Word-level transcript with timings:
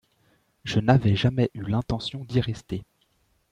Je 0.63 0.79
n'avais 0.79 1.15
jamais 1.15 1.51
eu 1.53 1.61
l'intention 1.61 2.25
d'y 2.25 2.41
rester. 2.41 2.83